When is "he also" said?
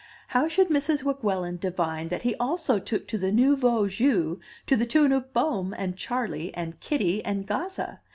2.23-2.79